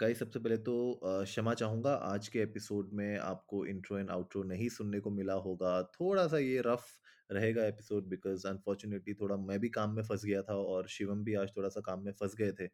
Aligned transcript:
Guys 0.00 0.18
सबसे 0.18 0.38
पहले 0.38 0.56
तो 0.56 1.00
क्षमा 1.04 1.54
चाहूँगा। 1.54 1.94
आज 1.94 2.28
के 2.28 2.38
एपिसोड 2.40 2.90
में 2.92 3.18
आपको 3.18 3.66
इंट्रो 3.66 3.98
एंड 3.98 4.10
आउट्रो 4.10 4.42
नहीं 4.42 4.68
सुनने 4.68 5.00
को 5.00 5.10
मिला 5.10 5.34
होगा। 5.34 5.82
थोड़ा-सा 5.82 6.38
ये 6.38 6.62
रफ 6.66 6.86
रहेगा 7.32 7.66
एपिसोड 7.66 8.04
बिकॉज़ 8.04 8.46
अनफॉर्चुनेटली 8.48 9.14
थोड़ा 9.14 9.36
मैं 9.36 9.58
भी 9.60 9.68
काम 9.68 9.90
में 9.90 10.02
फंस 10.02 10.24
गया 10.24 10.42
था 10.42 10.54
और 10.54 10.88
शिवम 10.88 11.24
भी 11.24 11.34
आज 11.34 11.50
थोड़ा-सा 11.56 11.80
काम 11.80 12.04
में 12.04 12.12
फंस 12.12 12.34
गए 12.34 12.52
थे। 12.52 12.66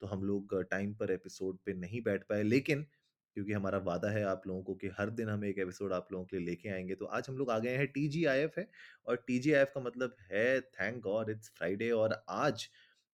तो 0.00 0.06
हम 0.06 0.24
लोग 0.24 0.62
टाइम 0.70 0.94
पर 0.94 1.10
एपिसोड 1.10 1.58
पे 1.66 1.74
नहीं 1.74 2.02
बैठ 2.02 2.22
पाए। 2.22 2.42
लेकिन 2.42 2.86
क्योंकि 3.34 3.52
हमारा 3.52 3.78
वादा 3.78 4.10
है 4.10 4.24
आप 4.24 4.42
लोगों 4.46 4.62
को 4.62 4.74
कि 4.74 4.88
हर 4.98 5.10
दिन 5.10 5.28
हम 5.28 5.44
एक 5.44 5.58
एपिसोड 5.58 5.92
आप 5.92 6.08
लोगों 6.12 6.24
के 6.24 6.36
लिए 6.36 6.46
लेके 6.46 6.68
आएँगे 6.68 6.94
तो 6.94 7.04
आज 7.04 7.26
हम 7.28 7.36
लोग 7.38 7.50
आ 7.50 7.58
गए 7.58 7.76
हैं 7.76 7.86
टीजीआईएफ 7.86 8.52
है। 8.58 8.68
और 9.06 9.16
टीजीआईएफ 9.26 9.72
का 9.74 9.80
मतलब 9.80 10.16
है, 10.32 10.60
थैंक 10.60 11.02
गॉड 11.02 11.30
इट्स 11.30 11.50
फ्राइडे 11.56 11.90
और 11.90 12.24
आज 12.28 12.68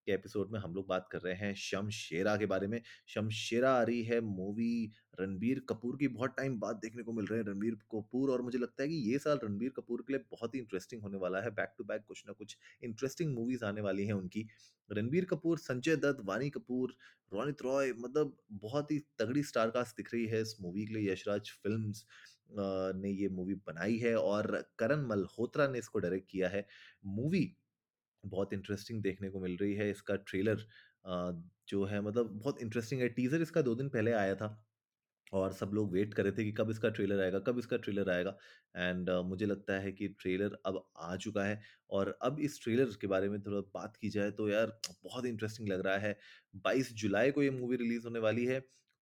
के 0.07 0.13
एपिसोड 0.13 0.51
में 0.53 0.59
हम 0.61 0.75
लोग 0.75 0.87
बात 0.89 1.09
कर 1.13 1.21
रहे 1.21 1.35
हैं 1.35 1.55
शमशेरा 1.55 2.37
के 2.37 2.47
बारे 2.47 2.67
में। 2.67 2.81
शमशेरा 3.09 3.73
आ 3.73 3.83
रही 3.83 4.03
है 4.05 4.21
मूवी 4.21 4.93
रणबीर 5.21 5.61
कपूर 5.69 5.97
की 5.97 6.09
बहुत 6.09 6.35
टाइम 6.37 6.59
बाद 6.61 6.77
देखने 6.77 7.03
को 7.03 7.13
मिल 7.13 7.27
रहे 7.27 7.39
हैं 7.41 7.47
रणबीर 7.47 7.75
कपूर 7.93 8.31
और 8.31 8.43
मुझे 8.43 8.59
लगता 8.59 8.83
है 8.83 8.89
कि 8.89 8.95
ये 9.11 9.19
साल 9.19 9.39
रणबीर 9.45 9.71
कपूर 9.71 10.03
के 10.03 10.13
लिए 10.13 10.25
बहुत 10.31 10.55
ही 10.55 10.61
इंटरेस्टिंग 10.61 11.03
होने 11.03 11.19
वाला 11.19 11.41
है। 11.41 11.51
बैक 11.51 11.75
टू 11.79 11.85
बैक 11.85 12.05
कुछ 12.09 12.25
ना 12.27 12.33
कुछ 12.33 12.57
इंटरेस्टिंग 12.83 13.35
मूवीज़ 13.35 13.65
आने 13.65 13.81
वाली 13.81 14.07
हैं 14.07 14.13
उनकी। 14.13 14.47
रणबीर 14.91 15.25
कपूर, 15.25 15.59
संजय 15.59 15.97
दत्त, 15.97 16.21
वानी 16.25 16.51
कपूर, 16.51 16.97
रोनित 17.33 17.63
रॉय 17.63 17.93
मतलब 17.99 18.37
बहुत 18.53 18.91
ही 18.93 18.99
तगड़ी 19.19 19.43
स्टार 19.43 19.71
कास्ट 19.71 19.97
दिख 19.97 20.13
रही 20.15 20.27
है 20.27 20.41
इस 20.43 20.57
मूवी 20.61 20.87
के 20.87 20.95
लिए। 20.95 21.13
यशराज 21.13 21.51
फ़िल्म 21.63 21.93
ने 23.01 23.11
ये 23.11 23.29
मूवी 23.29 23.55
बनाई 23.67 23.97
है 23.97 24.15
और 24.17 24.47
करण 24.79 25.07
मल्होत्रा 25.07 25.67
ने 25.69 25.79
इसको 25.79 25.99
डायरेक्ट 25.99 26.31
किया 26.31 26.49
है। 26.49 26.67
मूवी 27.07 27.45
बहुत 28.25 28.53
इंटरेस्टिंग 28.53 29.03
देखने 29.03 29.29
को 29.31 29.41
मिल 29.41 29.57
रही 29.61 29.75
है। 29.75 29.91
इसका 29.91 30.17
ट्रेलर 30.17 30.67
जो 31.69 31.85
है 31.85 32.01
मतलब 32.01 32.31
बहुत 32.35 32.61
इंटरेस्टिंग 32.63 33.01
है। 33.03 33.09
टीज़र 33.11 33.43
इसका 33.43 33.63
दो 33.63 33.75
दिन 33.75 33.89
पहले 33.89 34.13
आया 34.15 34.35
था 34.35 34.57
और 35.33 35.53
सब 35.53 35.71
लोग 35.75 35.93
वेट 35.93 36.15
कर 36.15 36.25
रहे 36.25 36.33
थे 36.33 36.45
कि 36.45 36.53
कब 36.53 36.71
इसका 36.71 36.89
ट्रेलर 36.91 37.21
आएगा, 37.23 37.39
कब 37.39 37.59
इसका 37.59 37.77
ट्रेलर 37.77 38.11
आएगा 38.11 38.37
एंड 38.77 39.11
uh, 39.11 39.25
मुझे 39.25 39.47
लगता 39.47 39.79
है 39.81 39.93
कि 39.93 40.09
ट्रेलर 40.21 40.59
अब 40.67 40.83
आ 40.99 41.17
चुका 41.17 41.45
है 41.45 41.61
और 41.91 42.19
अब 42.23 42.41
इस 42.41 42.61
ट्रेलर 42.63 42.97
के 43.01 43.07
बारे 43.07 43.29
में 43.29 43.41
थोड़ा 43.43 43.61
बात 43.75 43.97
की 43.97 44.09
जाए 44.11 44.31
तो 44.31 44.49
यार 44.49 44.79
बहुत 45.05 45.27
इंटरेस्टिंग 45.27 45.69
लग 45.69 45.87
रहा 45.87 45.97
है। 45.99 46.17
22 46.67 46.93
जुलाई 46.95 47.31
को 47.31 47.43
ये 47.43 47.51
मूवी 47.51 47.77
रिलीज़ 47.77 48.05
होने 48.05 48.19
वाली 48.19 48.47
है। 48.47 48.61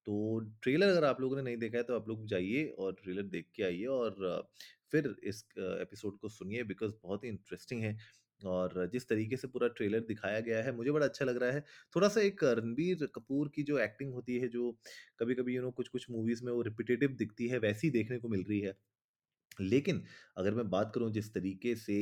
तो 0.08 0.38
ट्रेलर 0.62 0.88
अगर 0.88 1.04
आप 1.04 1.20
लोगों 1.20 1.36
ने 1.36 1.42
नहीं 1.42 1.56
देखा 1.56 1.76
है 1.78 1.82
तो 1.84 1.96
आप 1.96 2.08
लोग 2.08 2.26
जाइए 2.26 2.66
और 2.78 2.92
ट्रेलर 2.94 3.22
देख 3.22 3.46
के 3.54 3.62
आइए 3.62 3.84
और 3.86 4.14
फिर 4.92 5.14
इस 5.24 5.44
एपिसोड 5.58 6.18
को 6.18 6.28
सुनिए 6.28 6.62
बिकॉज़ 6.64 6.92
बहुत 7.02 7.24
ही 7.24 7.28
इंटरेस्टिंग 7.28 7.82
है 7.82 7.96
और 8.42 8.86
जिस 8.92 9.08
तरीके 9.08 9.36
से 9.36 9.48
पूरा 9.48 9.68
ट्रेलर 9.68 10.00
दिखाया 10.00 10.40
गया 10.40 10.62
है, 10.62 10.72
मुझे 10.72 10.90
बड़ा 10.90 11.06
अच्छा 11.06 11.24
लग 11.24 11.36
रहा 11.36 11.50
है। 11.52 11.64
थोड़ा-सा 11.96 12.20
एक 12.20 12.44
रणबीर 12.44 13.06
कपूर 13.14 13.48
की 13.54 13.62
जो 13.62 13.78
एक्टिंग 13.78 14.12
होती 14.12 14.38
है, 14.38 14.48
जो 14.48 14.72
कभी-कभी, 15.20 15.56
यू 15.56 15.62
नो, 15.62 15.70
कुछ-कुछ 15.70 16.10
मूवीज़ 16.10 16.44
में 16.44 16.52
वो 16.52 16.62
रिपिटेटिव 16.62 17.10
दिखती 17.16 17.48
है, 17.48 17.58
वैसी 17.58 17.90
देखने 17.90 18.18
को 18.18 18.28
मिल 18.28 18.44
रही 18.44 18.60
है। 18.60 18.74
लेकिन 19.60 20.04
अगर 20.36 20.54
मैं 20.54 20.70
बात 20.70 20.92
करूँ 20.94 21.10
जिस 21.12 21.34
तरीके 21.34 21.76
से 21.76 21.98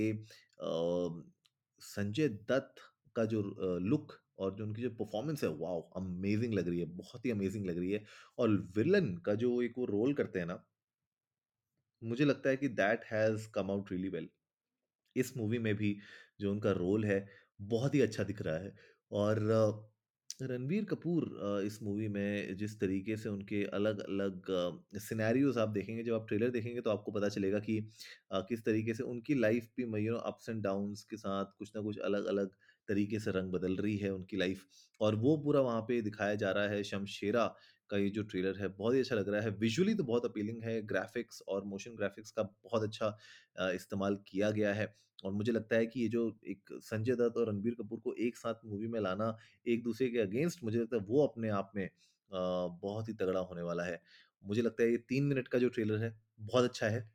संजय 1.80 2.28
दत्त 2.28 2.82
का 3.16 3.24
जो 3.26 3.42
लुक 3.84 4.12
और 4.38 4.54
जो 4.54 4.64
उनकी 4.64 4.82
जो 4.82 4.90
परफ़ॉर्मेंस 4.92 5.42
है 5.44 5.48
वॉव! 5.50 5.80
अमेज़िंग 5.96 6.54
लग 6.54 6.68
रही 6.68 6.80
है, 6.80 6.86
बहुत 6.86 7.24
ही 7.26 7.30
अमेज़िंग 7.30 7.66
लग 7.66 7.78
रही 7.78 7.90
है 7.92 8.04
और 8.38 8.50
विलन 8.76 9.16
का 9.26 9.34
जो 9.36 9.60
एक 9.62 9.74
वो 9.78 9.84
रोल 9.86 10.14
करते 10.14 10.38
हैं 10.38 10.46
ना, 10.46 10.64
मुझे 12.02 12.24
लगता 12.24 12.50
है 12.50 12.56
कि 12.56 12.68
that 12.70 13.04
has 13.04 13.48
come 13.50 13.70
out 13.70 13.90
really 13.92 14.08
well. 14.10 14.28
इस 15.16 15.36
मूवी 15.36 15.58
में 15.60 15.74
भी 15.76 15.98
जो 16.40 16.50
उनका 16.52 16.72
रोल 16.74 17.04
है, 17.04 17.18
बहुत 17.62 17.94
ही 17.94 18.00
अच्छा 18.02 18.24
दिख 18.24 18.42
रहा 18.42 18.58
है 18.58 18.74
और 19.10 19.40
रणबीर 20.40 20.84
कपूर 20.84 21.24
इस 21.66 21.82
मूवी 21.82 22.08
में 22.08 22.56
जिस 22.56 22.78
तरीके 22.80 23.16
से 23.16 23.28
उनके 23.28 23.62
अलग-अलग 23.72 24.50
अ, 24.50 24.98
सिनेरियोज़ 25.00 25.58
आप 25.58 25.68
देखेंगे, 25.70 26.02
जब 26.02 26.14
आप 26.14 26.26
ट्रेलर 26.28 26.50
देखेंगे 26.50 26.80
तो 26.80 26.90
आपको 26.90 27.12
पता 27.12 27.28
चलेगा 27.30 27.58
कि 27.60 27.80
किस 28.44 28.64
तरीके 28.64 28.94
से 28.94 29.02
उनकी 29.04 29.34
लाइफ़ 29.36 29.68
भी 29.76 29.86
म 29.86 30.16
अप्स 30.22 30.48
एंड 30.48 30.62
डाउन्स 30.62 31.04
के 31.06 31.16
साथ 31.18 31.52
कुछ 31.58 31.72
ना 31.76 31.82
कुछ 31.82 31.98
अलग-अलग 32.00 32.50
तरीके 32.88 33.18
से 33.20 33.30
रंग 33.32 33.52
बदल 33.52 33.76
रही 33.78 33.96
है 33.98 34.10
उनकी 34.12 34.36
लाइफ़ 34.36 34.62
और 35.00 35.14
वो 35.16 35.36
पूरा 35.38 35.60
वहाँ 35.60 35.80
पे 35.88 36.00
दिखाया 36.02 36.34
जा 36.36 36.50
रहा 36.52 36.68
है। 36.68 36.82
शमशेरा 36.84 37.46
का 37.90 37.96
ये 37.98 38.08
जो 38.10 38.22
ट्रेलर 38.24 38.58
है, 38.58 38.68
बहुत 38.68 38.94
ही 38.94 39.00
अच्छा 39.00 39.16
लग 39.16 39.28
रहा 39.28 39.40
है। 39.42 39.50
विज़ुअली 39.56 39.94
तो 39.94 40.04
बहुत 40.04 40.24
अपीलिंग 40.24 40.62
है, 40.64 40.80
ग्राफ़िक्स 40.84 41.42
और 41.48 41.64
मोशन 41.64 41.94
ग्राफ़िक्स 41.96 42.30
का 42.32 42.42
बहुत 42.42 42.82
अच्छा 42.82 43.16
इस्तेमाल 43.74 44.16
किया 44.28 44.50
गया 44.52 44.72
है। 44.74 44.94
और 45.24 45.32
मुझे 45.32 45.52
लगता 45.52 45.76
है 45.76 45.86
कि 45.86 46.00
ये 46.00 46.08
जो 46.08 46.22
एक 46.46 46.70
संजय 46.82 47.14
दत्त 47.16 47.36
और 47.36 47.48
रणबीर 47.48 47.74
कपूर 47.74 48.00
को 48.00 48.12
एक 48.20 48.36
साथ 48.36 48.64
मूवी 48.66 48.86
में 48.88 49.00
लाना, 49.00 49.36
एक 49.66 49.82
दूसरे 49.82 50.08
के 50.10 50.18
अगेंस्ट 50.18 50.64
मुझे 50.64 50.78
लगता 50.78 50.96
है 50.96 51.02
वो 51.04 51.26
अपने 51.26 51.48
आप 51.50 51.72
में 51.76 51.88
बहुत 52.30 53.08
ही 53.08 53.14
तगड़ा 53.14 53.40
होने 53.40 53.62
वाला 53.62 53.84
है। 53.84 54.00
मुझे 54.42 54.62
लगता 54.62 54.82
है 54.82 54.90
ये 54.90 54.96
तीन 55.08 55.24
मिनट 55.24 55.48
का 55.48 55.58
जो 55.58 55.68
ट्रेलर 55.68 55.98
है, 55.98 56.14
बहुत 56.40 56.64
अच्छा 56.64 56.88
है। 56.88 57.08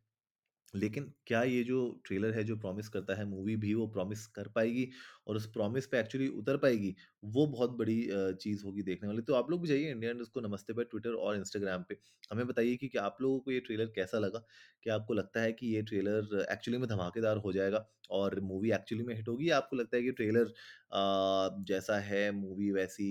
लेकिन 0.73 1.11
क्या 1.27 1.41
ये 1.43 1.63
जो 1.63 1.77
ट्रेलर 2.05 2.33
है 2.33 2.43
जो 2.43 2.55
प्रॉमिस 2.57 2.89
करता 2.89 3.15
है 3.15 3.25
मूवी 3.25 3.55
भी 3.57 3.73
वो 3.73 3.87
प्रॉमिस 3.89 4.25
कर 4.29 4.47
पाएगी 4.51 4.87
और 5.27 5.35
उस 5.37 5.45
प्रॉमिस 5.53 5.87
पे 5.87 5.99
एक्चुअली 5.99 6.27
उतर 6.29 6.57
पाएगी, 6.57 6.95
वो 7.25 7.45
बहुत 7.47 7.71
बड़ी 7.77 7.97
चीज़ 8.35 8.63
होगी 8.65 8.83
देखने 8.83 9.07
वाली। 9.07 9.21
तो 9.21 9.33
आप 9.35 9.49
लोग 9.51 9.61
भी 9.61 9.67
जाइए 9.67 9.91
इंडिया 9.91 10.13
न्यूज़ 10.13 10.29
को 10.31 10.41
नमस्ते 10.41 10.73
पे 10.73 10.83
ट्विटर 10.85 11.13
और 11.15 11.35
इंस्टाग्राम 11.35 11.83
पे। 11.89 11.97
हमें 12.31 12.45
बताइए 12.47 12.75
कि 12.77 12.87
क्या 12.87 13.03
आप 13.03 13.17
लोगों 13.21 13.39
को 13.39 13.51
ये 13.51 13.59
ट्रेलर 13.61 13.85
कैसा 13.95 14.19
लगा? 14.19 14.43
क्या 14.83 14.95
आपको 14.95 15.13
लगता 15.13 15.41
है 15.41 15.51
कि 15.53 15.67
ये 15.75 15.81
ट्रेलर 15.83 16.45
एक्चुअली 16.51 16.77
में 16.77 16.87
धमाकेदार 16.89 17.37
हो 17.39 17.53
जाएगा 17.53 17.85
और 18.11 18.39
मूवी 18.43 18.71
एक्चुअली 18.71 19.03
में 19.03 19.15
हिट 19.15 19.27
होगी 19.27 19.49
या 19.49 19.57
आपको 19.57 19.75
लगता 19.75 19.97
है 19.97 20.03
कि 20.03 20.11
ट्रेलर 20.11 20.53
जैसा 21.65 21.97
है 22.01 22.29
मूवी 22.31 22.71
वैसी 22.71 23.07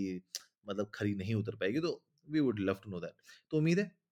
मतलब 0.66 0.90
खरी 0.94 1.14
नहीं 1.14 1.34
उतर 1.34 1.56
पाएगी? 1.56 1.80
तो 1.80 2.04
we 2.28 2.40
would 2.40 2.58
love 2.60 2.80
to 2.84 2.90
know 2.90 3.00
that. 3.00 3.14
तो 3.50 3.56
उम्मीद 3.58 3.78
है 3.78 3.90